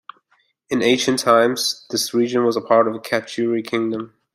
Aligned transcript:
In 0.71 0.81
ancient 0.81 1.19
times, 1.19 1.85
this 1.91 2.11
region 2.11 2.43
was 2.43 2.55
a 2.57 2.61
part 2.61 2.87
of 2.87 2.93
the 2.95 2.99
"Katyuri" 2.99 3.63
kingdom. 3.63 4.15